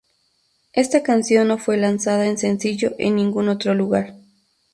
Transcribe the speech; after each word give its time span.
Esta 0.73 1.03
canción 1.03 1.47
no 1.49 1.59
fue 1.59 1.77
lanzada 1.77 2.25
en 2.25 2.39
sencillo 2.39 2.93
en 2.97 3.17
ningún 3.17 3.49
otro 3.49 3.75
lugar. 3.75 4.15